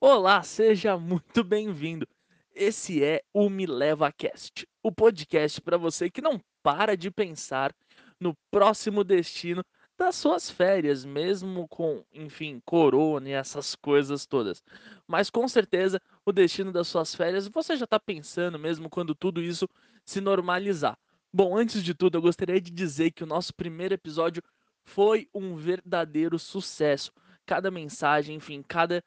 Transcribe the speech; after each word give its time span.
Olá, 0.00 0.42
seja 0.42 0.96
muito 0.96 1.44
bem-vindo. 1.44 2.08
Esse 2.54 3.04
é 3.04 3.22
o 3.32 3.50
Me 3.50 3.66
Leva 3.66 4.10
Cast, 4.10 4.66
o 4.82 4.90
podcast 4.90 5.60
para 5.60 5.76
você 5.76 6.08
que 6.08 6.22
não 6.22 6.40
para 6.62 6.96
de 6.96 7.10
pensar 7.10 7.74
no 8.18 8.34
próximo 8.50 9.04
destino 9.04 9.62
das 9.98 10.16
suas 10.16 10.50
férias, 10.50 11.04
mesmo 11.04 11.68
com, 11.68 12.02
enfim, 12.10 12.62
corona 12.64 13.28
e 13.28 13.32
essas 13.32 13.74
coisas 13.74 14.24
todas. 14.24 14.64
Mas 15.06 15.28
com 15.28 15.46
certeza 15.46 16.00
o 16.24 16.32
destino 16.32 16.72
das 16.72 16.88
suas 16.88 17.14
férias 17.14 17.46
você 17.46 17.76
já 17.76 17.84
está 17.84 18.00
pensando 18.00 18.58
mesmo 18.58 18.88
quando 18.88 19.14
tudo 19.14 19.42
isso 19.42 19.68
se 20.06 20.22
normalizar. 20.22 20.96
Bom, 21.30 21.54
antes 21.54 21.84
de 21.84 21.92
tudo, 21.92 22.16
eu 22.16 22.22
gostaria 22.22 22.60
de 22.60 22.70
dizer 22.70 23.10
que 23.10 23.24
o 23.24 23.26
nosso 23.26 23.54
primeiro 23.54 23.92
episódio 23.92 24.42
foi 24.84 25.28
um 25.34 25.54
verdadeiro 25.54 26.38
sucesso. 26.38 27.12
Cada 27.44 27.70
mensagem, 27.70 28.36
enfim, 28.36 28.62
cada 28.66 29.04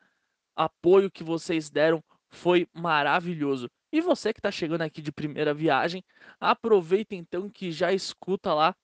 apoio 0.55 1.11
que 1.11 1.23
vocês 1.23 1.69
deram 1.69 2.03
foi 2.29 2.67
maravilhoso. 2.73 3.69
E 3.91 4.01
você 4.01 4.33
que 4.33 4.39
está 4.39 4.51
chegando 4.51 4.81
aqui 4.81 5.01
de 5.01 5.11
primeira 5.11 5.53
viagem, 5.53 6.03
aproveita 6.39 7.15
então 7.15 7.49
que 7.49 7.71
já 7.71 7.93
escuta 7.93 8.53
lá, 8.53 8.75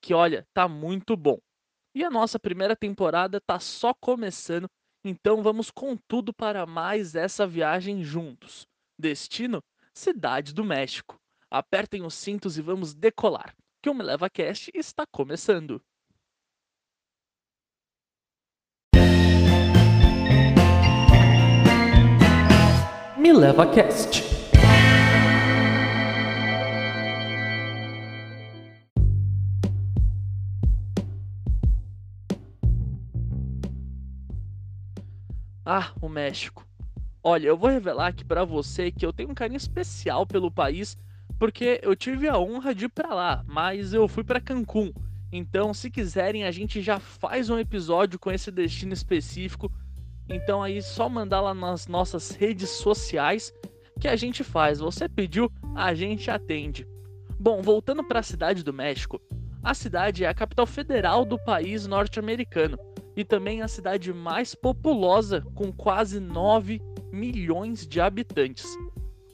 que 0.00 0.14
olha, 0.14 0.46
tá 0.54 0.68
muito 0.68 1.16
bom. 1.16 1.38
E 1.94 2.04
a 2.04 2.10
nossa 2.10 2.38
primeira 2.38 2.76
temporada 2.76 3.40
tá 3.40 3.58
só 3.58 3.92
começando, 3.92 4.68
então 5.04 5.42
vamos 5.42 5.70
com 5.70 5.96
tudo 6.06 6.32
para 6.32 6.66
mais 6.66 7.14
essa 7.14 7.46
viagem 7.46 8.04
juntos. 8.04 8.66
Destino: 8.98 9.62
Cidade 9.92 10.54
do 10.54 10.64
México. 10.64 11.18
Apertem 11.50 12.04
os 12.04 12.14
cintos 12.14 12.56
e 12.56 12.62
vamos 12.62 12.94
decolar, 12.94 13.52
que 13.82 13.90
o 13.90 13.94
Me 13.94 14.04
Leva 14.04 14.30
Cast 14.30 14.70
está 14.72 15.04
começando. 15.04 15.82
Me 23.20 23.34
Leva 23.34 23.66
Cast. 23.66 24.24
Ah, 35.66 35.92
o 36.00 36.08
México. 36.08 36.66
Olha, 37.22 37.46
eu 37.46 37.58
vou 37.58 37.68
revelar 37.68 38.06
aqui 38.06 38.24
pra 38.24 38.46
você 38.46 38.90
que 38.90 39.04
eu 39.04 39.12
tenho 39.12 39.28
um 39.28 39.34
carinho 39.34 39.58
especial 39.58 40.26
pelo 40.26 40.50
país, 40.50 40.96
porque 41.38 41.78
eu 41.82 41.94
tive 41.94 42.26
a 42.26 42.38
honra 42.38 42.74
de 42.74 42.86
ir 42.86 42.88
pra 42.88 43.12
lá, 43.12 43.44
mas 43.46 43.92
eu 43.92 44.08
fui 44.08 44.24
pra 44.24 44.40
Cancún. 44.40 44.94
Então, 45.30 45.74
se 45.74 45.90
quiserem, 45.90 46.44
a 46.44 46.50
gente 46.50 46.80
já 46.80 46.98
faz 46.98 47.50
um 47.50 47.58
episódio 47.58 48.18
com 48.18 48.32
esse 48.32 48.50
destino 48.50 48.94
específico 48.94 49.70
então 50.30 50.62
aí 50.62 50.80
só 50.80 51.08
mandar 51.08 51.40
lá 51.40 51.52
nas 51.52 51.88
nossas 51.88 52.30
redes 52.30 52.70
sociais 52.70 53.52
que 53.98 54.06
a 54.06 54.14
gente 54.14 54.44
faz. 54.44 54.78
Você 54.78 55.08
pediu, 55.08 55.50
a 55.74 55.92
gente 55.92 56.30
atende. 56.30 56.86
Bom, 57.38 57.60
voltando 57.60 58.04
para 58.04 58.20
a 58.20 58.22
cidade 58.22 58.62
do 58.62 58.72
México, 58.72 59.20
a 59.62 59.74
cidade 59.74 60.24
é 60.24 60.28
a 60.28 60.34
capital 60.34 60.66
federal 60.66 61.24
do 61.24 61.38
país 61.38 61.86
norte-americano 61.86 62.78
e 63.16 63.24
também 63.24 63.60
a 63.60 63.68
cidade 63.68 64.12
mais 64.12 64.54
populosa, 64.54 65.42
com 65.54 65.72
quase 65.72 66.20
9 66.20 66.80
milhões 67.12 67.86
de 67.86 68.00
habitantes. 68.00 68.66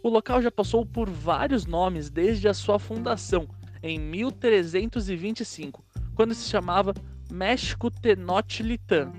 O 0.03 0.09
local 0.09 0.41
já 0.41 0.51
passou 0.51 0.87
por 0.87 1.11
vários 1.11 1.67
nomes 1.67 2.11
desde 2.11 2.49
a 2.49 2.55
sua 2.55 2.79
fundação, 2.79 3.47
em 3.83 3.99
1325, 3.99 5.85
quando 6.15 6.35
se 6.35 6.49
chamava 6.49 6.95
México 7.31 7.91
Tenochtitlan, 7.91 9.13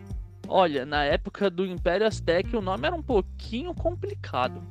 Olha, 0.49 0.85
na 0.85 1.03
época 1.03 1.49
do 1.49 1.65
Império 1.65 2.07
Azteca 2.07 2.57
o 2.57 2.61
nome 2.61 2.87
era 2.87 2.95
um 2.95 3.03
pouquinho 3.03 3.73
complicado. 3.73 4.63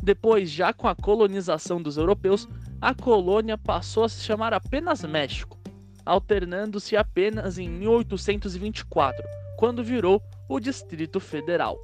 Depois, 0.00 0.48
já 0.48 0.72
com 0.72 0.86
a 0.86 0.94
colonização 0.94 1.82
dos 1.82 1.96
europeus, 1.96 2.48
a 2.80 2.94
colônia 2.94 3.58
passou 3.58 4.04
a 4.04 4.08
se 4.08 4.22
chamar 4.22 4.54
apenas 4.54 5.02
México, 5.02 5.58
alternando-se 6.06 6.96
apenas 6.96 7.58
em 7.58 7.68
1824, 7.68 9.24
quando 9.56 9.82
virou 9.82 10.22
o 10.48 10.60
Distrito 10.60 11.18
Federal. 11.18 11.76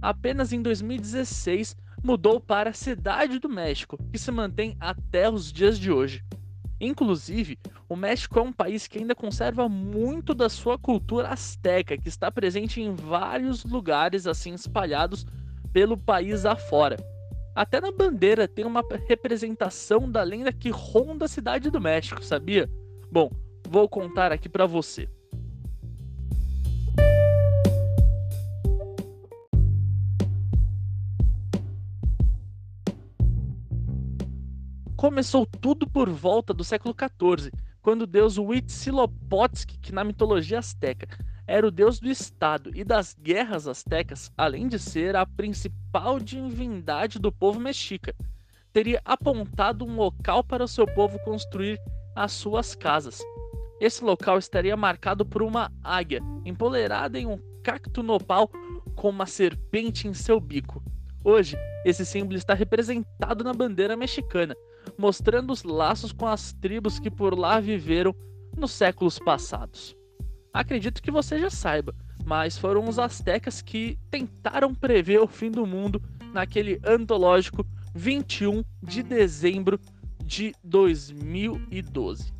Apenas 0.00 0.52
em 0.52 0.62
2016 0.62 1.76
mudou 2.02 2.40
para 2.40 2.70
a 2.70 2.74
Cidade 2.74 3.38
do 3.38 3.48
México, 3.48 3.98
que 4.12 4.18
se 4.18 4.30
mantém 4.30 4.76
até 4.80 5.30
os 5.30 5.52
dias 5.52 5.78
de 5.78 5.90
hoje. 5.90 6.22
Inclusive, 6.80 7.58
o 7.88 7.96
México 7.96 8.38
é 8.38 8.42
um 8.42 8.52
país 8.52 8.86
que 8.86 8.98
ainda 8.98 9.14
conserva 9.14 9.68
muito 9.68 10.32
da 10.32 10.48
sua 10.48 10.78
cultura 10.78 11.28
asteca, 11.28 11.98
que 11.98 12.08
está 12.08 12.30
presente 12.30 12.80
em 12.80 12.94
vários 12.94 13.64
lugares 13.64 14.26
assim 14.26 14.54
espalhados 14.54 15.26
pelo 15.72 15.96
país 15.96 16.44
afora. 16.46 16.96
Até 17.54 17.80
na 17.80 17.90
bandeira 17.90 18.46
tem 18.46 18.64
uma 18.64 18.84
representação 19.08 20.08
da 20.08 20.22
lenda 20.22 20.52
que 20.52 20.70
ronda 20.70 21.24
a 21.24 21.28
cidade 21.28 21.70
do 21.70 21.80
México, 21.80 22.24
sabia? 22.24 22.70
Bom, 23.10 23.28
vou 23.68 23.88
contar 23.88 24.30
aqui 24.30 24.48
para 24.48 24.64
você. 24.64 25.08
Começou 34.98 35.46
tudo 35.46 35.88
por 35.88 36.10
volta 36.10 36.52
do 36.52 36.64
século 36.64 36.92
XIV, 36.92 37.52
quando 37.80 38.02
o 38.02 38.06
deus 38.06 38.36
Huitzilopochtli, 38.36 39.78
que 39.78 39.92
na 39.94 40.02
mitologia 40.02 40.58
azteca 40.58 41.06
era 41.46 41.64
o 41.64 41.70
deus 41.70 42.00
do 42.00 42.08
Estado 42.10 42.72
e 42.74 42.82
das 42.82 43.14
guerras 43.14 43.68
astecas, 43.68 44.28
além 44.36 44.66
de 44.66 44.76
ser 44.76 45.14
a 45.14 45.24
principal 45.24 46.18
divindade 46.18 47.20
do 47.20 47.30
povo 47.30 47.60
mexica, 47.60 48.12
teria 48.72 49.00
apontado 49.04 49.84
um 49.84 49.94
local 49.94 50.42
para 50.42 50.64
o 50.64 50.68
seu 50.68 50.84
povo 50.84 51.16
construir 51.20 51.80
as 52.16 52.32
suas 52.32 52.74
casas. 52.74 53.20
Esse 53.80 54.02
local 54.02 54.36
estaria 54.36 54.76
marcado 54.76 55.24
por 55.24 55.42
uma 55.42 55.70
águia 55.80 56.20
empoleirada 56.44 57.20
em 57.20 57.24
um 57.24 57.38
cacto 57.62 58.02
nopal 58.02 58.50
com 58.96 59.10
uma 59.10 59.26
serpente 59.26 60.08
em 60.08 60.12
seu 60.12 60.40
bico. 60.40 60.82
Hoje, 61.22 61.56
esse 61.84 62.04
símbolo 62.04 62.36
está 62.36 62.52
representado 62.52 63.44
na 63.44 63.52
bandeira 63.52 63.96
mexicana, 63.96 64.56
mostrando 64.96 65.52
os 65.52 65.62
laços 65.62 66.12
com 66.12 66.26
as 66.26 66.52
tribos 66.52 66.98
que 66.98 67.10
por 67.10 67.36
lá 67.36 67.60
viveram 67.60 68.14
nos 68.56 68.72
séculos 68.72 69.18
passados. 69.18 69.96
Acredito 70.52 71.02
que 71.02 71.10
você 71.10 71.38
já 71.38 71.50
saiba, 71.50 71.94
mas 72.24 72.56
foram 72.56 72.88
os 72.88 72.98
astecas 72.98 73.62
que 73.62 73.98
tentaram 74.10 74.74
prever 74.74 75.20
o 75.20 75.26
fim 75.26 75.50
do 75.50 75.66
mundo 75.66 76.02
naquele 76.32 76.80
antológico 76.84 77.66
21 77.94 78.62
de 78.82 79.02
dezembro 79.02 79.78
de 80.24 80.52
2012. 80.62 82.37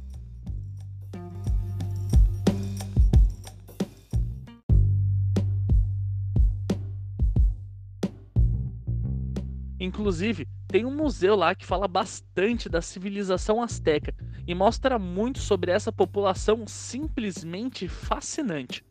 Inclusive, 9.89 10.47
tem 10.67 10.85
um 10.85 10.95
museu 10.95 11.35
lá 11.35 11.55
que 11.55 11.65
fala 11.65 11.89
bastante 11.89 12.69
da 12.69 12.83
civilização 12.83 13.63
asteca 13.63 14.15
e 14.47 14.55
mostra 14.55 14.99
muito 14.99 15.39
sobre 15.39 15.71
essa 15.71 15.91
população 15.91 16.67
simplesmente 16.67 17.89
fascinante. 17.89 18.85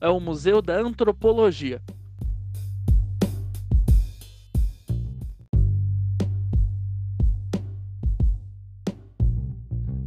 É 0.00 0.08
o 0.08 0.18
Museu 0.18 0.62
da 0.62 0.80
Antropologia. 0.80 1.82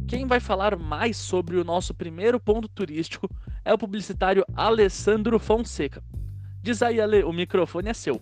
Quem 0.08 0.26
vai 0.26 0.40
falar 0.40 0.76
mais 0.76 1.16
sobre 1.16 1.58
o 1.58 1.64
nosso 1.64 1.94
primeiro 1.94 2.40
ponto 2.40 2.66
turístico 2.66 3.30
é 3.64 3.72
o 3.72 3.78
publicitário 3.78 4.44
Alessandro 4.52 5.38
Fonseca. 5.38 6.02
Diz 6.60 6.82
aí, 6.82 7.00
Ale, 7.00 7.22
o 7.22 7.32
microfone 7.32 7.90
é 7.90 7.94
seu. 7.94 8.20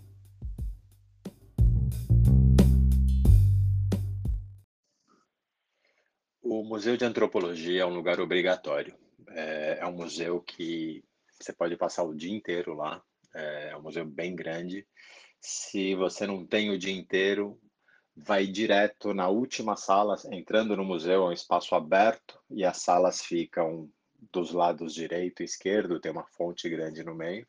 O 6.62 6.64
Museu 6.64 6.96
de 6.96 7.04
Antropologia 7.04 7.82
é 7.82 7.84
um 7.84 7.92
lugar 7.92 8.20
obrigatório. 8.20 8.96
É, 9.30 9.78
é 9.80 9.86
um 9.86 9.94
museu 9.94 10.40
que 10.40 11.02
você 11.28 11.52
pode 11.52 11.76
passar 11.76 12.04
o 12.04 12.14
dia 12.14 12.32
inteiro 12.32 12.74
lá. 12.74 13.02
É, 13.34 13.70
é 13.70 13.76
um 13.76 13.82
museu 13.82 14.06
bem 14.06 14.36
grande. 14.36 14.86
Se 15.40 15.96
você 15.96 16.24
não 16.24 16.46
tem 16.46 16.70
o 16.70 16.78
dia 16.78 16.92
inteiro, 16.92 17.60
vai 18.16 18.46
direto 18.46 19.12
na 19.12 19.26
última 19.26 19.74
sala, 19.74 20.14
entrando 20.30 20.76
no 20.76 20.84
museu, 20.84 21.24
é 21.24 21.28
um 21.30 21.32
espaço 21.32 21.74
aberto 21.74 22.38
e 22.48 22.64
as 22.64 22.76
salas 22.76 23.22
ficam 23.22 23.90
dos 24.30 24.52
lados 24.52 24.94
direito 24.94 25.42
e 25.42 25.44
esquerdo, 25.44 25.98
tem 25.98 26.12
uma 26.12 26.28
fonte 26.28 26.68
grande 26.68 27.02
no 27.02 27.12
meio. 27.12 27.44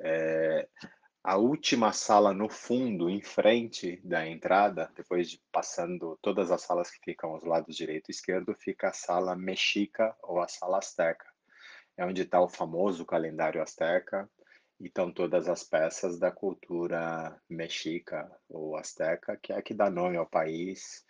É, 0.00 0.66
A 1.28 1.36
última 1.36 1.92
sala 1.92 2.32
no 2.32 2.48
fundo, 2.48 3.10
em 3.10 3.20
frente 3.20 4.00
da 4.02 4.26
entrada, 4.26 4.90
depois 4.96 5.28
de 5.28 5.38
passando 5.52 6.18
todas 6.22 6.50
as 6.50 6.62
salas 6.62 6.90
que 6.90 6.98
ficam 7.04 7.32
aos 7.32 7.44
lados 7.44 7.76
direito 7.76 8.08
e 8.08 8.12
esquerdo, 8.12 8.54
fica 8.54 8.88
a 8.88 8.94
sala 8.94 9.36
mexica 9.36 10.16
ou 10.22 10.40
a 10.40 10.48
sala 10.48 10.78
asteca. 10.78 11.26
É 11.98 12.06
onde 12.06 12.22
está 12.22 12.40
o 12.40 12.48
famoso 12.48 13.04
calendário 13.04 13.60
asteca 13.60 14.26
e 14.80 14.86
estão 14.86 15.12
todas 15.12 15.50
as 15.50 15.62
peças 15.62 16.18
da 16.18 16.30
cultura 16.30 17.38
mexica 17.46 18.26
ou 18.48 18.74
asteca, 18.74 19.36
que 19.36 19.52
é 19.52 19.58
a 19.58 19.62
que 19.62 19.74
dá 19.74 19.90
nome 19.90 20.16
ao 20.16 20.24
país. 20.24 21.04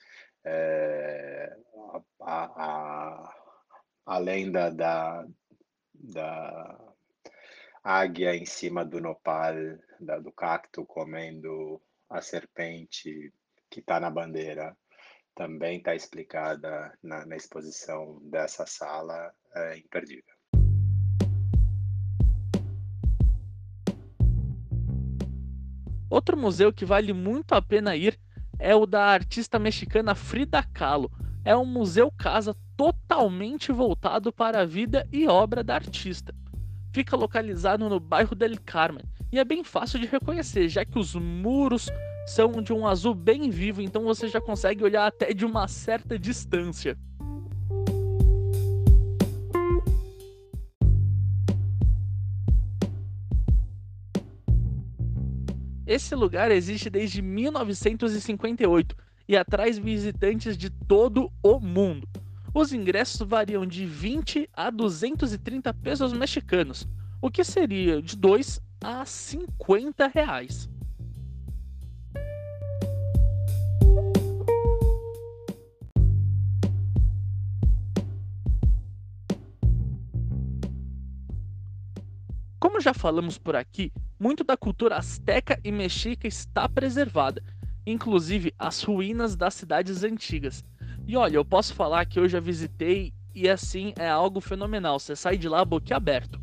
É, 0.44 1.56
a, 1.92 2.02
a, 2.22 2.44
a, 2.64 3.34
além 4.04 4.50
da, 4.50 4.68
da, 4.68 5.24
da 5.94 6.88
águia 7.82 8.34
em 8.34 8.44
cima 8.44 8.84
do 8.84 9.00
nopal, 9.00 9.54
da, 10.00 10.18
do 10.18 10.32
cacto, 10.32 10.84
comendo 10.84 11.80
a 12.08 12.20
serpente 12.20 13.32
que 13.70 13.80
está 13.80 14.00
na 14.00 14.10
bandeira, 14.10 14.76
também 15.34 15.78
está 15.78 15.94
explicada 15.94 16.92
na, 17.02 17.24
na, 17.26 17.36
exposição 17.36 18.18
dessa 18.22 18.66
sala, 18.66 19.32
é 19.54 19.78
imperdível. 19.78 20.24
Outro 26.10 26.36
museu 26.36 26.72
que 26.72 26.84
vale 26.84 27.12
muito 27.12 27.54
a 27.54 27.60
pena 27.60 27.94
ir 27.94 28.18
é 28.58 28.74
o 28.74 28.86
da 28.86 29.04
artista 29.04 29.58
mexicana 29.58 30.14
Frida 30.14 30.62
Kahlo. 30.62 31.10
É 31.44 31.54
um 31.54 31.66
museu 31.66 32.10
casa 32.10 32.56
totalmente 32.76 33.70
voltado 33.70 34.32
para 34.32 34.62
a 34.62 34.64
vida 34.64 35.06
e 35.12 35.28
obra 35.28 35.62
da 35.62 35.74
artista. 35.74 36.34
Fica 36.98 37.16
localizado 37.16 37.88
no 37.88 38.00
bairro 38.00 38.34
del 38.34 38.56
Carmen 38.66 39.04
e 39.30 39.38
é 39.38 39.44
bem 39.44 39.62
fácil 39.62 40.00
de 40.00 40.06
reconhecer, 40.06 40.68
já 40.68 40.84
que 40.84 40.98
os 40.98 41.14
muros 41.14 41.88
são 42.26 42.60
de 42.60 42.72
um 42.72 42.88
azul 42.88 43.14
bem 43.14 43.50
vivo, 43.50 43.80
então 43.80 44.02
você 44.02 44.26
já 44.26 44.40
consegue 44.40 44.82
olhar 44.82 45.06
até 45.06 45.32
de 45.32 45.46
uma 45.46 45.68
certa 45.68 46.18
distância. 46.18 46.98
Esse 55.86 56.16
lugar 56.16 56.50
existe 56.50 56.90
desde 56.90 57.22
1958 57.22 58.96
e 59.28 59.36
atrai 59.36 59.70
visitantes 59.70 60.58
de 60.58 60.68
todo 60.68 61.30
o 61.44 61.60
mundo. 61.60 62.08
Os 62.60 62.72
ingressos 62.72 63.20
variam 63.20 63.64
de 63.64 63.86
20 63.86 64.50
a 64.52 64.68
230 64.68 65.72
pesos 65.74 66.12
mexicanos, 66.12 66.88
o 67.22 67.30
que 67.30 67.44
seria 67.44 68.02
de 68.02 68.16
2 68.16 68.60
a 68.82 69.06
50 69.06 70.08
reais. 70.08 70.68
Como 82.58 82.80
já 82.80 82.92
falamos 82.92 83.38
por 83.38 83.54
aqui, 83.54 83.92
muito 84.18 84.42
da 84.42 84.56
cultura 84.56 84.96
asteca 84.96 85.60
e 85.62 85.70
mexica 85.70 86.26
está 86.26 86.68
preservada, 86.68 87.40
inclusive 87.86 88.52
as 88.58 88.82
ruínas 88.82 89.36
das 89.36 89.54
cidades 89.54 90.02
antigas. 90.02 90.64
E 91.08 91.16
olha, 91.16 91.36
eu 91.36 91.44
posso 91.44 91.74
falar 91.74 92.04
que 92.04 92.20
eu 92.20 92.28
já 92.28 92.38
visitei 92.38 93.14
e 93.34 93.48
assim 93.48 93.94
é 93.96 94.06
algo 94.06 94.42
fenomenal, 94.42 94.98
você 94.98 95.16
sai 95.16 95.38
de 95.38 95.48
lá 95.48 95.64
boquiaberto. 95.64 96.38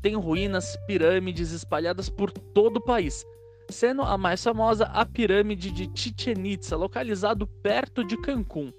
Tem 0.00 0.14
ruínas, 0.14 0.76
pirâmides 0.86 1.50
espalhadas 1.50 2.08
por 2.08 2.30
todo 2.30 2.76
o 2.76 2.80
país, 2.80 3.26
sendo 3.68 4.02
a 4.02 4.16
mais 4.16 4.40
famosa 4.40 4.84
a 4.84 5.04
pirâmide 5.04 5.72
de 5.72 5.90
Chichen 5.92 6.46
Itza, 6.46 6.76
localizado 6.76 7.44
perto 7.60 8.04
de 8.04 8.16
Cancún. 8.18 8.72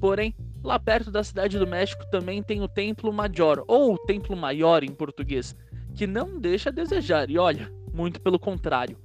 Porém, 0.00 0.34
lá 0.64 0.80
perto 0.80 1.12
da 1.12 1.22
cidade 1.22 1.60
do 1.60 1.66
México 1.66 2.04
também 2.10 2.42
tem 2.42 2.60
o 2.60 2.66
Templo 2.66 3.12
Major, 3.12 3.62
ou 3.68 3.96
Templo 3.96 4.36
Maior 4.36 4.82
em 4.82 4.92
português, 4.92 5.54
que 5.94 6.08
não 6.08 6.40
deixa 6.40 6.70
a 6.70 6.72
desejar, 6.72 7.30
e 7.30 7.38
olha, 7.38 7.72
muito 7.94 8.20
pelo 8.20 8.36
contrário. 8.38 8.98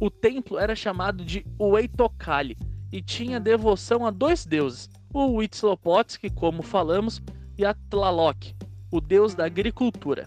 O 0.00 0.10
templo 0.10 0.58
era 0.58 0.74
chamado 0.74 1.24
de 1.24 1.46
Huaytocali 1.60 2.58
e 2.92 3.02
tinha 3.02 3.40
devoção 3.40 4.06
a 4.06 4.10
dois 4.10 4.44
deuses, 4.44 4.88
o 5.12 5.36
Huitzilopochtli, 5.36 6.30
como 6.30 6.62
falamos, 6.62 7.22
e 7.58 7.64
a 7.64 7.74
Tlaloc, 7.74 8.54
o 8.90 9.00
deus 9.00 9.34
da 9.34 9.46
agricultura. 9.46 10.26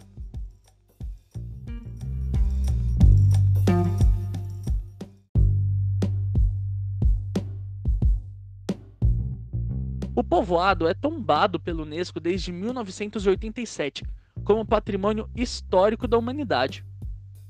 O 10.15 10.23
povoado 10.23 10.85
é 10.85 10.93
tombado 10.93 11.59
pelo 11.59 11.83
Unesco 11.83 12.19
desde 12.19 12.51
1987 12.51 14.03
como 14.43 14.65
patrimônio 14.65 15.29
histórico 15.33 16.07
da 16.07 16.17
humanidade. 16.17 16.83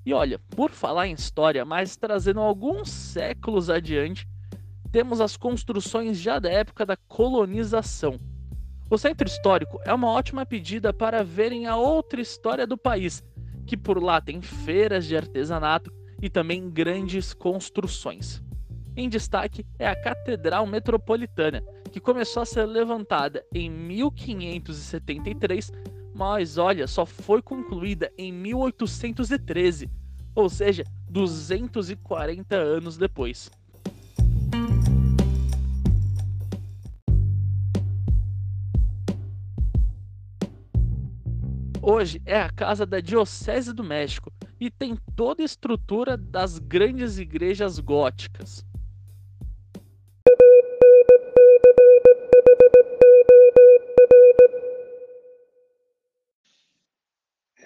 E 0.06 0.14
olha, 0.14 0.38
por 0.38 0.70
falar 0.70 1.08
em 1.08 1.14
história, 1.14 1.66
mas 1.66 1.96
trazendo 1.96 2.40
alguns 2.40 2.90
séculos 2.90 3.70
adiante, 3.70 4.28
temos 4.92 5.22
as 5.22 5.38
construções 5.38 6.18
já 6.18 6.40
da 6.40 6.50
época 6.50 6.86
da 6.86 6.98
colonização. 6.98 8.20
O 8.90 8.98
centro 8.98 9.28
histórico 9.28 9.80
é 9.86 9.94
uma 9.94 10.10
ótima 10.10 10.46
pedida 10.46 10.92
para 10.92 11.24
verem 11.24 11.68
a 11.68 11.76
outra 11.76 12.20
história 12.20 12.66
do 12.66 12.78
país, 12.78 13.24
que 13.66 13.78
por 13.78 14.02
lá 14.02 14.20
tem 14.20 14.42
feiras 14.42 15.06
de 15.06 15.16
artesanato 15.16 15.94
e 16.22 16.30
também 16.30 16.70
grandes 16.70 17.34
construções. 17.34 18.44
Em 18.96 19.08
destaque 19.08 19.66
é 19.78 19.88
a 19.88 19.96
Catedral 19.96 20.66
Metropolitana, 20.66 21.64
que 21.92 22.00
começou 22.00 22.44
a 22.44 22.46
ser 22.46 22.66
levantada 22.66 23.46
em 23.54 23.70
1573 23.70 25.72
mas 26.20 26.58
olha, 26.58 26.86
só 26.86 27.06
foi 27.06 27.42
concluída 27.42 28.12
em 28.18 28.30
1813, 28.30 29.90
ou 30.36 30.50
seja, 30.50 30.84
240 31.10 32.58
anos 32.58 32.98
depois. 32.98 33.50
Hoje 41.92 42.22
é 42.24 42.40
a 42.40 42.52
casa 42.52 42.86
da 42.86 43.00
Diocese 43.00 43.74
do 43.74 43.84
México 43.84 44.32
e 44.60 44.70
tem 44.70 44.96
toda 45.16 45.42
a 45.42 45.46
estrutura 45.46 46.16
das 46.16 46.60
grandes 46.60 47.18
igrejas 47.18 47.80
góticas. 47.80 48.64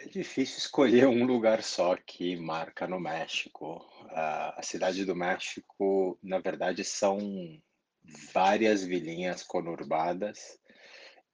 difícil 0.09 0.59
escolher 0.59 1.07
um 1.07 1.25
lugar 1.25 1.61
só 1.61 1.97
que 1.97 2.37
marca 2.37 2.87
no 2.87 3.01
México. 3.01 3.85
a 4.11 4.61
cidade 4.63 5.03
do 5.03 5.13
México, 5.13 6.17
na 6.23 6.39
verdade, 6.39 6.85
são 6.85 7.19
várias 8.31 8.85
vilinhas 8.85 9.43
conurbadas 9.43 10.57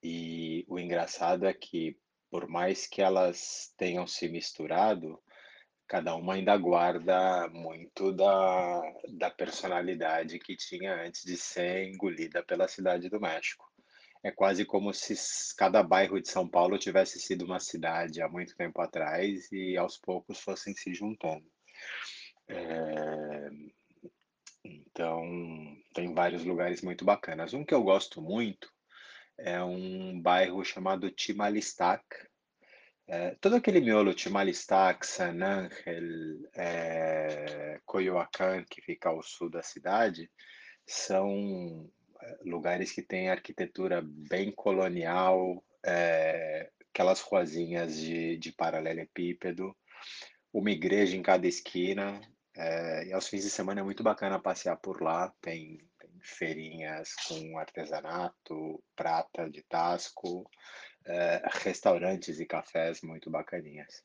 e 0.02 0.64
o 0.66 0.76
engraçado 0.76 1.46
é 1.46 1.52
que, 1.52 1.96
por 2.30 2.48
mais 2.48 2.86
que 2.86 3.02
elas 3.02 3.74
tenham 3.76 4.06
se 4.06 4.28
misturado, 4.28 5.20
cada 5.88 6.14
uma 6.14 6.34
ainda 6.34 6.56
guarda 6.56 7.48
muito 7.48 8.12
da, 8.12 8.80
da 9.18 9.30
personalidade 9.30 10.38
que 10.38 10.56
tinha 10.56 11.02
antes 11.02 11.24
de 11.24 11.36
ser 11.36 11.88
engolida 11.88 12.44
pela 12.44 12.68
cidade 12.68 13.08
do 13.08 13.20
México. 13.20 13.68
É 14.22 14.30
quase 14.30 14.64
como 14.64 14.92
se 14.94 15.14
cada 15.56 15.82
bairro 15.82 16.20
de 16.20 16.28
São 16.28 16.48
Paulo 16.48 16.78
tivesse 16.78 17.18
sido 17.18 17.44
uma 17.44 17.58
cidade 17.58 18.22
há 18.22 18.28
muito 18.28 18.54
tempo 18.54 18.80
atrás 18.80 19.50
e 19.50 19.76
aos 19.76 19.98
poucos 19.98 20.38
fossem 20.38 20.74
se 20.74 20.94
juntando. 20.94 21.44
É... 22.48 23.50
Então, 24.62 25.24
tem 25.94 26.14
vários 26.14 26.44
lugares 26.44 26.82
muito 26.82 27.04
bacanas. 27.04 27.54
Um 27.54 27.64
que 27.64 27.74
eu 27.74 27.82
gosto 27.82 28.20
muito 28.20 28.70
é 29.44 29.62
um 29.62 30.20
bairro 30.20 30.64
chamado 30.64 31.10
Timalistac. 31.10 32.04
É, 33.06 33.34
todo 33.40 33.56
aquele 33.56 33.80
miolo 33.80 34.14
Timalistac, 34.14 35.06
San 35.06 35.42
Ángel, 35.42 36.48
é, 36.54 37.80
Coyoacán, 37.84 38.64
que 38.70 38.80
fica 38.80 39.08
ao 39.08 39.22
sul 39.22 39.50
da 39.50 39.62
cidade, 39.62 40.30
são 40.86 41.90
lugares 42.44 42.92
que 42.92 43.02
têm 43.02 43.30
arquitetura 43.30 44.02
bem 44.04 44.52
colonial, 44.52 45.64
é, 45.84 46.70
aquelas 46.92 47.20
ruazinhas 47.20 47.96
de, 47.96 48.36
de 48.36 48.52
paralelepípedo, 48.52 49.74
uma 50.52 50.70
igreja 50.70 51.16
em 51.16 51.22
cada 51.22 51.46
esquina. 51.46 52.20
É, 52.56 53.06
e 53.06 53.12
aos 53.12 53.28
fins 53.28 53.44
de 53.44 53.50
semana 53.50 53.80
é 53.80 53.84
muito 53.84 54.02
bacana 54.02 54.38
passear 54.38 54.76
por 54.76 55.00
lá. 55.02 55.32
Tem 55.40 55.78
feirinhas 56.22 57.14
com 57.28 57.58
artesanato, 57.58 58.82
prata 58.94 59.48
de 59.48 59.62
tasco, 59.62 60.48
é, 61.06 61.42
restaurantes 61.62 62.40
e 62.40 62.46
cafés 62.46 63.00
muito 63.02 63.30
bacaninhas. 63.30 64.02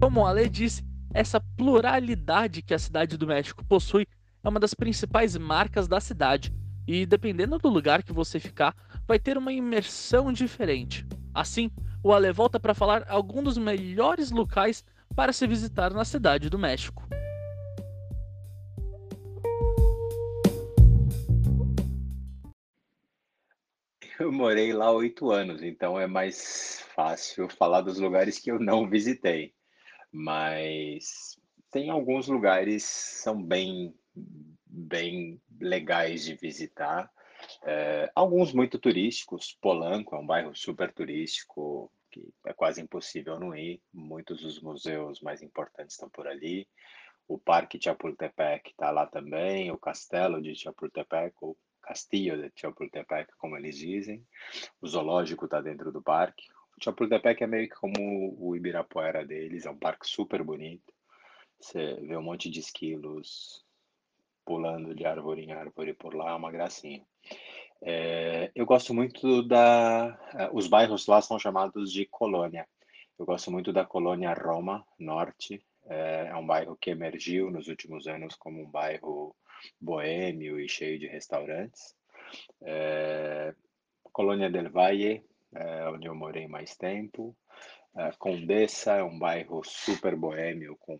Como 0.00 0.20
o 0.20 0.26
Ale 0.26 0.48
disse, 0.48 0.84
essa 1.12 1.40
pluralidade 1.40 2.62
que 2.62 2.72
a 2.72 2.78
cidade 2.78 3.16
do 3.16 3.26
México 3.26 3.64
possui 3.64 4.06
é 4.44 4.48
uma 4.48 4.60
das 4.60 4.72
principais 4.74 5.36
marcas 5.36 5.88
da 5.88 6.00
cidade, 6.00 6.52
e 6.86 7.04
dependendo 7.04 7.58
do 7.58 7.68
lugar 7.68 8.02
que 8.02 8.12
você 8.12 8.38
ficar, 8.38 8.74
vai 9.06 9.18
ter 9.18 9.36
uma 9.36 9.52
imersão 9.52 10.32
diferente. 10.32 11.06
Assim, 11.34 11.70
o 12.02 12.12
Ale 12.12 12.32
volta 12.32 12.60
para 12.60 12.74
falar 12.74 13.04
alguns 13.08 13.44
dos 13.44 13.58
melhores 13.58 14.30
locais 14.30 14.84
para 15.14 15.32
se 15.32 15.46
visitar 15.46 15.92
na 15.92 16.04
cidade 16.04 16.48
do 16.48 16.58
México. 16.58 17.06
Morei 24.38 24.72
lá 24.72 24.92
oito 24.92 25.32
anos, 25.32 25.64
então 25.64 25.98
é 25.98 26.06
mais 26.06 26.86
fácil 26.94 27.48
falar 27.48 27.80
dos 27.80 27.98
lugares 27.98 28.38
que 28.38 28.52
eu 28.52 28.60
não 28.60 28.88
visitei. 28.88 29.52
Mas 30.12 31.36
tem 31.72 31.90
alguns 31.90 32.28
lugares 32.28 32.84
que 32.84 33.18
são 33.18 33.42
bem, 33.42 33.92
bem 34.64 35.40
legais 35.60 36.24
de 36.24 36.36
visitar. 36.36 37.10
É, 37.64 38.08
alguns 38.14 38.52
muito 38.52 38.78
turísticos. 38.78 39.58
Polanco 39.60 40.14
é 40.14 40.18
um 40.20 40.26
bairro 40.26 40.54
super 40.54 40.92
turístico 40.92 41.92
que 42.08 42.32
é 42.46 42.52
quase 42.52 42.80
impossível 42.80 43.40
não 43.40 43.56
ir. 43.56 43.82
Muitos 43.92 44.40
dos 44.40 44.62
museus 44.62 45.20
mais 45.20 45.42
importantes 45.42 45.94
estão 45.94 46.08
por 46.08 46.28
ali. 46.28 46.68
O 47.26 47.38
Parque 47.38 47.78
Chapultepec 47.82 48.70
está 48.70 48.90
lá 48.92 49.04
também, 49.04 49.70
o 49.72 49.78
Castelo 49.78 50.40
de 50.40 50.54
Chapultepec, 50.54 51.34
o 51.42 51.56
Castillo 51.88 52.50
de 52.50 52.52
Chapultepec, 52.54 53.32
como 53.38 53.56
eles 53.56 53.78
dizem. 53.78 54.22
O 54.80 54.86
zoológico 54.86 55.46
está 55.46 55.58
dentro 55.58 55.90
do 55.90 56.02
parque. 56.02 56.44
O 56.76 56.84
Chapultepec 56.84 57.42
é 57.42 57.46
meio 57.46 57.66
que 57.66 57.74
como 57.74 58.36
o 58.38 58.54
Ibirapuera 58.54 59.24
deles, 59.24 59.64
é 59.64 59.70
um 59.70 59.78
parque 59.78 60.06
super 60.06 60.42
bonito. 60.42 60.92
Você 61.58 61.94
vê 61.94 62.14
um 62.14 62.22
monte 62.22 62.50
de 62.50 62.60
esquilos 62.60 63.64
pulando 64.44 64.94
de 64.94 65.06
árvore 65.06 65.42
em 65.42 65.52
árvore 65.52 65.94
por 65.94 66.14
lá, 66.14 66.30
é 66.32 66.34
uma 66.34 66.52
gracinha. 66.52 67.04
É, 67.80 68.50
eu 68.54 68.66
gosto 68.66 68.92
muito 68.92 69.42
da. 69.42 70.18
Eh, 70.34 70.50
os 70.52 70.66
bairros 70.66 71.06
lá 71.06 71.22
são 71.22 71.38
chamados 71.38 71.90
de 71.90 72.04
colônia. 72.06 72.68
Eu 73.18 73.24
gosto 73.24 73.50
muito 73.50 73.72
da 73.72 73.84
colônia 73.84 74.34
Roma 74.34 74.84
Norte. 74.98 75.64
É, 75.86 76.28
é 76.28 76.36
um 76.36 76.46
bairro 76.46 76.76
que 76.76 76.90
emergiu 76.90 77.50
nos 77.50 77.66
últimos 77.66 78.06
anos 78.06 78.34
como 78.34 78.62
um 78.62 78.70
bairro 78.70 79.34
boêmio 79.80 80.58
e 80.60 80.68
cheio 80.68 80.98
de 80.98 81.06
restaurantes. 81.06 81.94
É, 82.62 83.54
colônia 84.12 84.50
del 84.50 84.70
Valle, 84.70 85.24
é, 85.54 85.88
onde 85.88 86.08
eu 86.08 86.14
morei 86.14 86.46
mais 86.46 86.76
tempo. 86.76 87.36
É, 87.96 88.10
Condessa 88.18 88.96
é 88.96 89.02
um 89.02 89.18
bairro 89.18 89.62
super 89.64 90.14
boêmio 90.16 90.76
com 90.80 90.98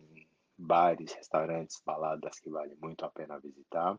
bares, 0.56 1.12
restaurantes, 1.12 1.80
baladas 1.84 2.40
que 2.40 2.50
vale 2.50 2.76
muito 2.80 3.04
a 3.04 3.10
pena 3.10 3.38
visitar. 3.38 3.98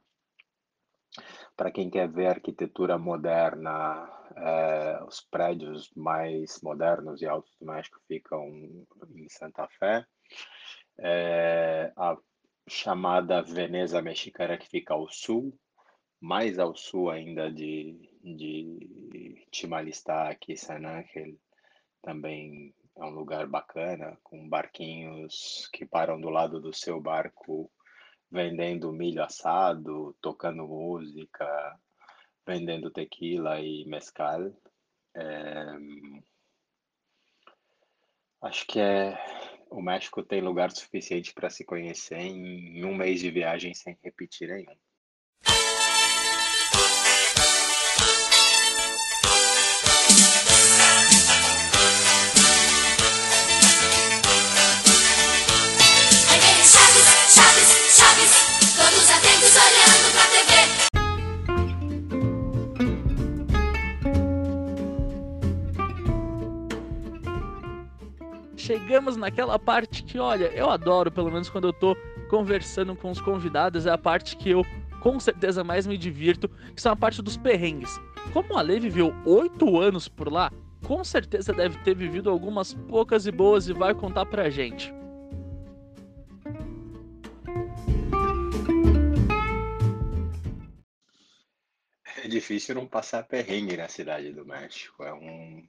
Para 1.55 1.71
quem 1.71 1.89
quer 1.89 2.07
ver 2.07 2.27
arquitetura 2.27 2.97
moderna, 2.97 4.07
é, 4.35 5.03
os 5.03 5.21
prédios 5.21 5.91
mais 5.95 6.61
modernos 6.61 7.21
e 7.21 7.25
altos 7.25 7.55
do 7.59 7.65
México 7.65 7.99
ficam 8.07 8.47
em 8.47 9.27
Santa 9.29 9.67
Fé. 9.67 10.05
É, 10.97 11.91
a 11.95 12.17
chamada 12.69 13.41
Veneza 13.41 14.01
Mexicana, 14.01 14.57
que 14.57 14.69
fica 14.69 14.93
ao 14.93 15.09
sul, 15.09 15.57
mais 16.21 16.59
ao 16.59 16.75
sul 16.75 17.09
ainda 17.09 17.51
de, 17.51 17.97
de 18.23 19.47
Chimalistá, 19.51 20.29
aqui 20.29 20.55
San 20.55 20.85
Ángel, 20.85 21.35
também 22.01 22.73
é 22.97 23.03
um 23.03 23.09
lugar 23.09 23.47
bacana, 23.47 24.17
com 24.23 24.47
barquinhos 24.47 25.69
que 25.73 25.85
param 25.85 26.19
do 26.19 26.29
lado 26.29 26.59
do 26.59 26.73
seu 26.73 27.01
barco 27.01 27.71
vendendo 28.31 28.93
milho 28.93 29.23
assado, 29.23 30.15
tocando 30.21 30.67
música, 30.67 31.45
vendendo 32.45 32.91
tequila 32.91 33.59
e 33.59 33.85
mezcal. 33.85 34.53
É... 35.15 35.65
Acho 38.41 38.65
que 38.67 38.79
é 38.79 39.17
o 39.69 39.81
México 39.81 40.23
tem 40.23 40.41
lugar 40.41 40.71
suficiente 40.71 41.33
para 41.33 41.49
se 41.49 41.63
conhecer 41.63 42.19
em 42.19 42.83
um 42.83 42.95
mês 42.95 43.19
de 43.19 43.29
viagem 43.29 43.73
sem 43.73 43.97
repetir 44.03 44.49
nenhum. 44.49 44.75
Chegamos 68.89 69.15
naquela 69.15 69.59
parte 69.59 70.01
que, 70.01 70.17
olha, 70.17 70.47
eu 70.47 70.67
adoro, 70.67 71.11
pelo 71.11 71.31
menos 71.31 71.47
quando 71.47 71.67
eu 71.67 71.73
tô 71.73 71.95
conversando 72.27 72.95
com 72.95 73.11
os 73.11 73.21
convidados, 73.21 73.85
é 73.85 73.91
a 73.91 73.99
parte 73.99 74.35
que 74.35 74.49
eu 74.49 74.65
com 74.99 75.19
certeza 75.19 75.63
mais 75.63 75.85
me 75.85 75.95
divirto, 75.95 76.49
que 76.75 76.81
são 76.81 76.93
a 76.93 76.95
parte 76.95 77.21
dos 77.21 77.37
perrengues. 77.37 78.01
Como 78.33 78.57
a 78.57 78.63
Lei 78.63 78.79
viveu 78.79 79.13
oito 79.27 79.79
anos 79.79 80.07
por 80.07 80.33
lá, 80.33 80.51
com 80.83 81.03
certeza 81.03 81.53
deve 81.53 81.77
ter 81.83 81.93
vivido 81.93 82.31
algumas 82.31 82.73
poucas 82.73 83.27
e 83.27 83.31
boas 83.31 83.69
e 83.69 83.73
vai 83.73 83.93
contar 83.93 84.25
pra 84.25 84.49
gente. 84.49 84.91
É 92.23 92.27
difícil 92.27 92.73
não 92.73 92.87
passar 92.87 93.21
perrengue 93.21 93.77
na 93.77 93.87
cidade 93.87 94.31
do 94.31 94.43
México. 94.43 95.03
É 95.03 95.13
um, 95.13 95.63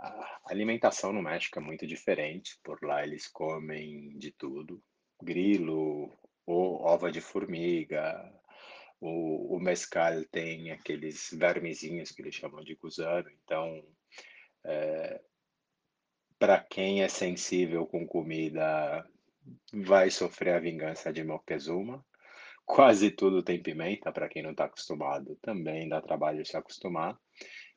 a 0.00 0.40
alimentação 0.46 1.12
no 1.12 1.22
México 1.22 1.58
é 1.58 1.62
muito 1.62 1.86
diferente. 1.86 2.58
Por 2.62 2.82
lá 2.82 3.02
eles 3.04 3.28
comem 3.28 4.16
de 4.18 4.30
tudo: 4.32 4.82
grilo, 5.22 6.16
ou 6.46 6.82
ova 6.82 7.10
de 7.12 7.20
formiga. 7.20 8.32
O, 9.00 9.56
o 9.56 9.60
mescal 9.60 10.24
tem 10.30 10.70
aqueles 10.70 11.30
vermezinhos 11.32 12.10
que 12.10 12.22
eles 12.22 12.34
chamam 12.34 12.62
de 12.62 12.74
gusano. 12.74 13.30
Então, 13.42 13.82
é, 14.64 15.20
para 16.38 16.58
quem 16.58 17.02
é 17.02 17.08
sensível 17.08 17.86
com 17.86 18.06
comida, 18.06 19.06
vai 19.72 20.10
sofrer 20.10 20.54
a 20.54 20.60
vingança 20.60 21.12
de 21.12 21.24
Moctezuma. 21.24 22.04
Quase 22.64 23.10
tudo 23.10 23.42
tem 23.42 23.62
pimenta, 23.62 24.12
para 24.12 24.28
quem 24.28 24.42
não 24.42 24.52
está 24.52 24.64
acostumado, 24.64 25.36
também 25.42 25.88
dá 25.88 26.00
trabalho 26.00 26.46
se 26.46 26.56
acostumar. 26.56 27.18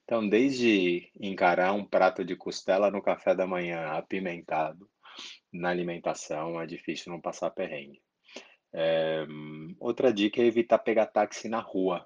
Então, 0.03 0.27
desde 0.27 1.09
encarar 1.19 1.73
um 1.73 1.85
prato 1.85 2.25
de 2.25 2.35
costela 2.35 2.91
no 2.91 3.01
café 3.01 3.33
da 3.33 3.47
manhã 3.47 3.87
apimentado, 3.91 4.89
na 5.51 5.69
alimentação, 5.69 6.59
é 6.59 6.65
difícil 6.65 7.11
não 7.11 7.21
passar 7.21 7.51
perrengue. 7.51 8.01
É, 8.73 9.25
outra 9.79 10.11
dica 10.11 10.41
é 10.41 10.45
evitar 10.45 10.79
pegar 10.79 11.05
táxi 11.05 11.47
na 11.47 11.59
rua. 11.59 12.05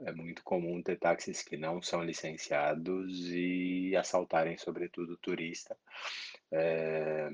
É 0.00 0.12
muito 0.12 0.42
comum 0.42 0.82
ter 0.82 0.98
táxis 0.98 1.42
que 1.42 1.56
não 1.56 1.80
são 1.80 2.02
licenciados 2.02 3.30
e 3.30 3.94
assaltarem, 3.96 4.58
sobretudo, 4.58 5.16
turista. 5.18 5.76
É, 6.50 7.30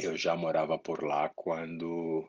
eu 0.00 0.16
já 0.16 0.34
morava 0.36 0.78
por 0.78 1.02
lá 1.02 1.28
quando 1.28 2.28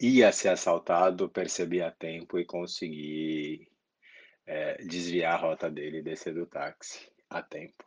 ia 0.00 0.32
ser 0.32 0.48
assaltado, 0.48 1.28
percebi 1.28 1.82
a 1.82 1.90
tempo 1.90 2.38
e 2.38 2.44
consegui 2.44 3.71
é, 4.52 4.76
desviar 4.84 5.32
a 5.32 5.36
rota 5.38 5.70
dele 5.70 5.98
e 5.98 6.02
descer 6.02 6.34
do 6.34 6.44
táxi 6.44 7.08
a 7.30 7.40
tempo. 7.40 7.82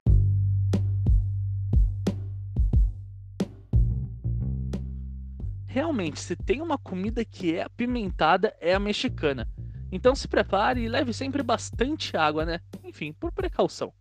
Realmente, 5.67 6.19
se 6.19 6.35
tem 6.35 6.63
uma 6.63 6.77
comida 6.79 7.23
que 7.23 7.55
é 7.55 7.61
apimentada, 7.61 8.55
é 8.59 8.73
a 8.73 8.79
mexicana. 8.79 9.47
Então 9.91 10.15
se 10.15 10.27
prepare 10.27 10.81
e 10.81 10.89
leve 10.89 11.13
sempre 11.13 11.43
bastante 11.43 12.17
água, 12.17 12.43
né? 12.43 12.59
Enfim, 12.83 13.13
por 13.13 13.31
precaução. 13.31 13.93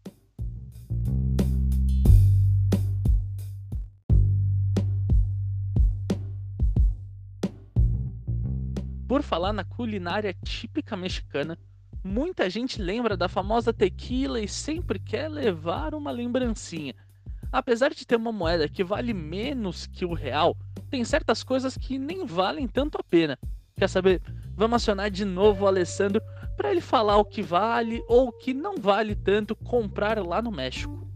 Por 9.06 9.22
falar 9.22 9.52
na 9.52 9.64
culinária 9.64 10.34
típica 10.42 10.96
mexicana, 10.96 11.58
Muita 12.06 12.50
gente 12.50 12.82
lembra 12.82 13.16
da 13.16 13.30
famosa 13.30 13.72
tequila 13.72 14.38
e 14.38 14.46
sempre 14.46 14.98
quer 14.98 15.26
levar 15.26 15.94
uma 15.94 16.10
lembrancinha. 16.10 16.94
Apesar 17.50 17.94
de 17.94 18.06
ter 18.06 18.16
uma 18.16 18.30
moeda 18.30 18.68
que 18.68 18.84
vale 18.84 19.14
menos 19.14 19.86
que 19.86 20.04
o 20.04 20.12
real, 20.12 20.54
tem 20.90 21.02
certas 21.02 21.42
coisas 21.42 21.78
que 21.78 21.98
nem 21.98 22.26
valem 22.26 22.68
tanto 22.68 22.98
a 22.98 23.02
pena. 23.02 23.38
Quer 23.74 23.88
saber? 23.88 24.20
Vamos 24.54 24.82
acionar 24.82 25.10
de 25.10 25.24
novo 25.24 25.64
o 25.64 25.66
Alessandro 25.66 26.20
para 26.58 26.70
ele 26.70 26.82
falar 26.82 27.16
o 27.16 27.24
que 27.24 27.40
vale 27.40 28.04
ou 28.06 28.28
o 28.28 28.32
que 28.32 28.52
não 28.52 28.76
vale 28.76 29.14
tanto 29.14 29.56
comprar 29.56 30.18
lá 30.22 30.42
no 30.42 30.52
México. 30.52 31.08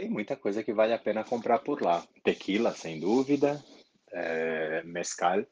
Tem 0.00 0.08
muita 0.08 0.34
coisa 0.34 0.64
que 0.64 0.72
vale 0.72 0.94
a 0.94 0.98
pena 0.98 1.22
comprar 1.22 1.58
por 1.58 1.82
lá. 1.82 2.02
Tequila, 2.24 2.72
sem 2.72 2.98
dúvida, 2.98 3.62
eh, 4.10 4.82
mezcal, 4.82 5.44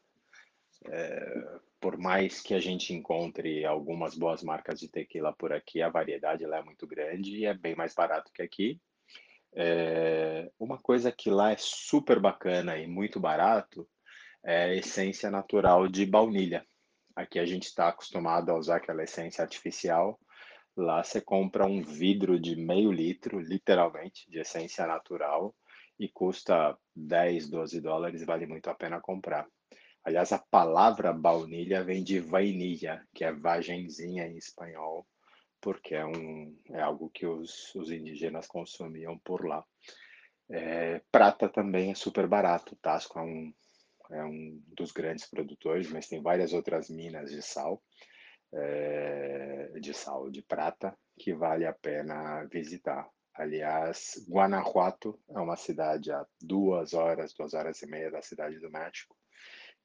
eh, 0.87 1.61
por 1.79 1.99
mais 1.99 2.41
que 2.41 2.55
a 2.55 2.59
gente 2.59 2.95
encontre 2.95 3.67
algumas 3.67 4.15
boas 4.15 4.43
marcas 4.43 4.81
de 4.81 4.89
tequila 4.89 5.35
por 5.35 5.53
aqui, 5.53 5.83
a 5.83 5.91
variedade 5.91 6.47
lá 6.47 6.61
é 6.61 6.63
muito 6.63 6.87
grande 6.87 7.37
e 7.37 7.45
é 7.45 7.53
bem 7.53 7.77
mais 7.77 7.95
barato 7.95 8.33
que 8.33 8.41
aqui. 8.41 8.81
Eh, 9.55 10.51
uma 10.59 10.79
coisa 10.79 11.13
que 11.13 11.29
lá 11.29 11.53
é 11.53 11.57
super 11.59 12.19
bacana 12.19 12.79
e 12.79 12.87
muito 12.87 13.21
barato 13.21 13.87
é 14.43 14.75
essência 14.75 15.31
natural 15.31 15.87
de 15.89 16.07
baunilha. 16.07 16.67
Aqui 17.15 17.39
a 17.39 17.45
gente 17.45 17.65
está 17.65 17.89
acostumado 17.89 18.49
a 18.49 18.57
usar 18.57 18.77
aquela 18.77 19.05
essência 19.05 19.43
artificial, 19.43 20.19
lá 20.83 21.03
você 21.03 21.21
compra 21.21 21.65
um 21.65 21.83
vidro 21.83 22.39
de 22.39 22.57
meio 22.57 22.91
litro, 22.91 23.39
literalmente, 23.41 24.29
de 24.31 24.39
essência 24.41 24.87
natural 24.87 25.55
e 25.99 26.09
custa 26.09 26.77
10, 26.95 27.51
12 27.51 27.81
dólares, 27.81 28.25
vale 28.25 28.47
muito 28.47 28.69
a 28.71 28.75
pena 28.75 29.01
comprar. 29.01 29.47
Aliás, 30.05 30.33
a 30.33 30.39
palavra 30.39 31.13
baunilha 31.13 31.85
vem 31.85 32.03
de 32.03 32.21
vainilha, 32.21 33.07
que 33.15 33.25
é 33.25 33.33
vagenzinha 33.33 34.27
em 34.27 34.37
espanhol, 34.37 35.07
porque 35.61 35.95
é, 35.95 36.07
um, 36.07 36.57
é 36.71 36.81
algo 36.81 37.11
que 37.11 37.27
os, 37.27 37.75
os 37.75 37.91
indígenas 37.91 38.47
consumiam 38.47 39.19
por 39.19 39.47
lá. 39.47 39.65
É, 40.51 41.03
prata 41.13 41.49
também 41.49 41.91
é 41.91 41.95
super 41.95 42.27
barato, 42.27 42.77
Tasco 42.77 43.19
é 43.19 43.23
um, 43.23 43.53
é 44.11 44.25
um 44.25 44.63
dos 44.69 44.93
grandes 44.93 45.27
produtores, 45.27 45.91
mas 45.91 46.09
tem 46.09 46.23
várias 46.23 46.53
outras 46.53 46.89
minas 46.89 47.31
de 47.31 47.43
sal, 47.43 47.83
é, 48.53 49.71
de 49.81 49.93
sal 49.95 50.31
de 50.31 50.43
prata, 50.43 50.97
que 51.19 51.33
vale 51.35 51.67
a 51.67 51.73
pena 51.73 52.45
visitar. 52.45 53.09
Aliás, 53.35 54.27
Guanajuato 54.29 55.19
é 55.31 55.39
uma 55.39 55.57
cidade 55.57 56.11
a 56.11 56.27
duas 56.41 56.93
horas, 56.93 57.33
duas 57.33 57.55
horas 57.55 57.81
e 57.83 57.87
meia 57.87 58.11
da 58.11 58.21
cidade 58.21 58.59
do 58.59 58.71
México, 58.71 59.17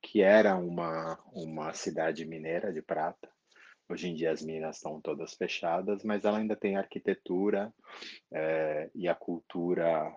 que 0.02 0.22
era 0.22 0.56
uma, 0.56 1.20
uma 1.32 1.74
cidade 1.74 2.26
mineira 2.26 2.74
de 2.74 2.82
prata. 2.82 3.30
Hoje 3.88 4.10
em 4.10 4.16
dia 4.16 4.32
as 4.32 4.42
minas 4.42 4.78
estão 4.78 5.00
todas 5.00 5.36
fechadas, 5.36 6.04
mas 6.04 6.26
ela 6.26 6.40
ainda 6.40 6.56
tem 6.56 6.78
arquitetura 6.78 7.72
é, 8.32 8.90
e 8.96 9.08
a 9.08 9.14
cultura 9.14 10.12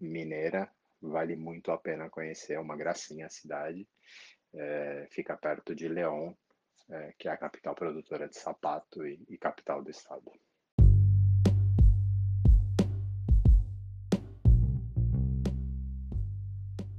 mineira. 0.00 0.70
Vale 1.00 1.36
muito 1.36 1.70
a 1.70 1.78
pena 1.78 2.08
conhecer, 2.08 2.54
é 2.54 2.60
uma 2.60 2.76
gracinha 2.76 3.26
a 3.26 3.30
cidade. 3.30 3.86
É, 4.54 5.06
fica 5.10 5.36
perto 5.36 5.74
de 5.74 5.88
León, 5.88 6.34
é, 6.90 7.12
que 7.18 7.28
é 7.28 7.32
a 7.32 7.36
capital 7.36 7.74
produtora 7.74 8.28
de 8.28 8.36
sapato 8.36 9.06
e, 9.06 9.22
e 9.28 9.36
capital 9.36 9.82
do 9.82 9.90
estado. 9.90 10.30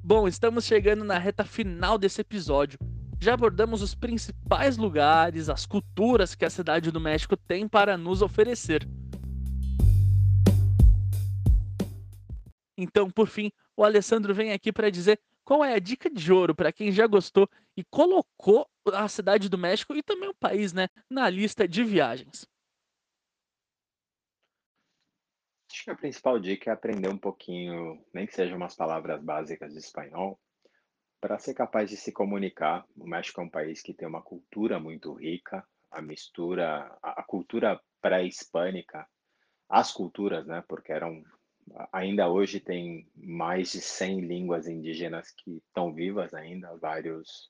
Bom, 0.03 0.27
estamos 0.27 0.65
chegando 0.65 1.03
na 1.03 1.19
reta 1.19 1.43
final 1.43 1.97
desse 1.97 2.21
episódio. 2.21 2.79
Já 3.21 3.33
abordamos 3.33 3.81
os 3.81 3.93
principais 3.93 4.77
lugares, 4.77 5.49
as 5.49 5.65
culturas 5.65 6.33
que 6.33 6.45
a 6.45 6.49
cidade 6.49 6.89
do 6.89 6.99
México 6.99 7.37
tem 7.37 7.67
para 7.67 7.97
nos 7.97 8.21
oferecer. 8.21 8.87
Então, 12.77 13.11
por 13.11 13.27
fim, 13.27 13.51
o 13.75 13.83
Alessandro 13.83 14.33
vem 14.33 14.53
aqui 14.53 14.71
para 14.71 14.89
dizer 14.89 15.19
qual 15.49 15.65
é 15.65 15.73
a 15.73 15.79
dica 15.79 16.11
de 16.11 16.31
ouro 16.31 16.53
para 16.53 16.71
quem 16.71 16.91
já 16.91 17.07
gostou 17.07 17.49
e 17.75 17.83
colocou 17.83 18.69
a 18.93 19.07
cidade 19.07 19.49
do 19.49 19.57
México 19.57 19.95
e 19.95 20.03
também 20.03 20.29
o 20.29 20.35
país, 20.35 20.73
né, 20.73 20.87
na 21.09 21.27
lista 21.27 21.67
de 21.67 21.83
viagens. 21.83 22.47
Acho 25.71 25.85
que 25.85 25.89
a 25.89 25.95
principal 25.95 26.39
dica 26.39 26.69
é 26.69 26.73
aprender 26.73 27.09
um 27.09 27.17
pouquinho, 27.17 27.99
nem 28.13 28.27
que 28.27 28.35
sejam 28.35 28.57
umas 28.57 28.75
palavras 28.75 29.19
básicas 29.23 29.73
de 29.73 29.79
espanhol, 29.79 30.39
para 31.19 31.39
ser 31.39 31.55
capaz 31.55 31.89
de 31.89 31.97
se 31.97 32.11
comunicar. 32.11 32.85
O 32.95 33.07
México 33.07 33.41
é 33.41 33.43
um 33.43 33.49
país 33.49 33.81
que 33.81 33.95
tem 33.95 34.07
uma 34.07 34.21
cultura 34.21 34.79
muito 34.79 35.11
rica, 35.15 35.67
a 35.89 35.99
mistura, 35.99 36.95
a 37.01 37.23
cultura 37.23 37.81
pré-hispânica, 37.99 39.03
as 39.67 39.91
culturas, 39.91 40.45
né? 40.45 40.63
Porque 40.67 40.91
eram 40.91 41.23
ainda 41.91 42.29
hoje 42.29 42.59
tem 42.59 43.07
mais 43.15 43.71
de 43.71 43.81
100 43.81 44.21
línguas 44.21 44.67
indígenas 44.67 45.31
que 45.31 45.57
estão 45.57 45.93
vivas 45.93 46.33
ainda, 46.33 46.75
vários 46.77 47.49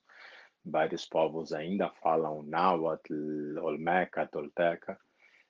vários 0.63 1.05
povos 1.05 1.53
ainda 1.53 1.89
falam 1.89 2.43
náhuatl, 2.43 3.57
olmeca, 3.59 4.27
tolteca. 4.27 4.99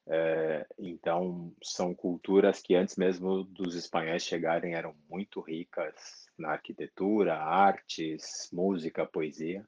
É, 0.07 0.65
então, 0.77 1.53
são 1.63 1.93
culturas 1.93 2.61
que 2.61 2.75
antes 2.75 2.95
mesmo 2.95 3.43
dos 3.43 3.75
espanhóis 3.75 4.23
chegarem 4.23 4.73
eram 4.73 4.95
muito 5.07 5.39
ricas 5.39 6.27
na 6.37 6.51
arquitetura, 6.51 7.37
artes, 7.37 8.49
música, 8.51 9.05
poesia. 9.05 9.67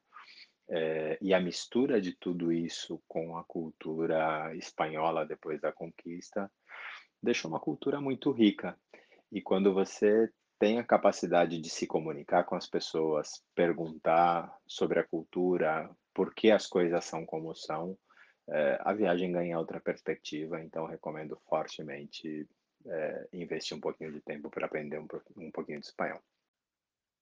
É, 0.68 1.18
e 1.20 1.34
a 1.34 1.40
mistura 1.40 2.00
de 2.00 2.16
tudo 2.16 2.52
isso 2.52 3.00
com 3.06 3.36
a 3.36 3.44
cultura 3.44 4.54
espanhola 4.56 5.26
depois 5.26 5.60
da 5.60 5.70
conquista 5.70 6.50
deixou 7.22 7.50
uma 7.50 7.60
cultura 7.60 8.00
muito 8.00 8.32
rica. 8.32 8.76
E 9.32 9.40
quando 9.40 9.72
você 9.72 10.30
tem 10.58 10.78
a 10.78 10.84
capacidade 10.84 11.58
de 11.58 11.70
se 11.70 11.86
comunicar 11.86 12.44
com 12.44 12.54
as 12.54 12.68
pessoas, 12.68 13.42
perguntar 13.54 14.54
sobre 14.66 15.00
a 15.00 15.04
cultura, 15.04 15.90
por 16.14 16.34
que 16.34 16.50
as 16.50 16.66
coisas 16.66 17.04
são 17.04 17.24
como 17.24 17.54
são, 17.54 17.98
é, 18.48 18.78
a 18.82 18.92
viagem 18.92 19.32
ganha 19.32 19.58
outra 19.58 19.80
perspectiva, 19.80 20.62
então 20.62 20.86
recomendo 20.86 21.36
fortemente 21.48 22.46
é, 22.86 23.28
investir 23.32 23.76
um 23.76 23.80
pouquinho 23.80 24.12
de 24.12 24.20
tempo 24.20 24.50
para 24.50 24.66
aprender 24.66 24.98
um, 24.98 25.08
um 25.36 25.50
pouquinho 25.50 25.80
de 25.80 25.86
espanhol. 25.86 26.20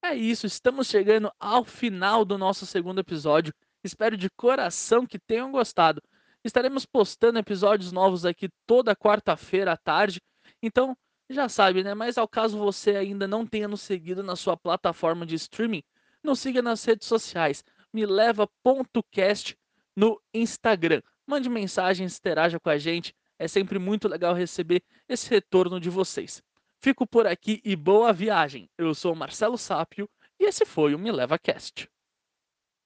É 0.03 0.15
isso, 0.15 0.47
estamos 0.47 0.89
chegando 0.89 1.31
ao 1.39 1.65
final 1.65 2.25
do 2.25 2.37
nosso 2.37 2.67
segundo 2.67 3.01
episódio. 3.01 3.55
Espero 3.85 4.17
de 4.17 4.29
coração 4.31 5.07
que 5.07 5.19
tenham 5.19 5.53
gostado. 5.53 6.03
Estaremos 6.43 6.85
postando 6.85 7.39
episódios 7.39 7.93
novos 7.93 8.25
aqui 8.25 8.49
toda 8.67 8.97
quarta-feira 8.97 9.73
à 9.73 9.77
tarde, 9.77 10.21
então 10.63 10.97
já 11.33 11.49
sabe, 11.49 11.83
né? 11.85 11.95
Mas 11.95 12.19
ao 12.19 12.29
caso 12.29 12.59
você 12.59 12.97
ainda 12.97 13.27
não 13.27 13.47
tenha 13.47 13.69
nos 13.69 13.81
seguido 13.81 14.23
na 14.23 14.37
sua 14.37 14.57
plataforma 14.57 15.25
de 15.25 15.37
streaming, 15.37 15.83
nos 16.23 16.41
siga 16.41 16.61
nas 16.61 16.85
redes 16.85 17.07
sociais. 17.07 17.65
Me 17.93 18.05
leva.cast 18.05 19.57
no 19.97 20.21
Instagram. 20.35 21.03
Mande 21.27 21.49
mensagens, 21.49 22.19
interaja 22.19 22.59
com 22.59 22.69
a 22.69 22.79
gente. 22.79 23.15
É 23.39 23.49
sempre 23.49 23.79
muito 23.79 24.09
legal 24.09 24.35
receber 24.35 24.83
esse 25.09 25.31
retorno 25.31 25.81
de 25.81 25.89
vocês. 25.89 26.43
Fico 26.79 27.07
por 27.07 27.27
aqui 27.27 27.61
e 27.65 27.77
boa 27.77 28.13
viagem. 28.13 28.69
Eu 28.77 28.95
sou 28.95 29.15
Marcelo 29.15 29.57
Sápio 29.57 30.09
e 30.39 30.45
esse 30.45 30.65
foi 30.65 30.95
o 30.95 30.99
Me 30.99 31.13
Leva 31.13 31.39
Cast. 31.39 31.89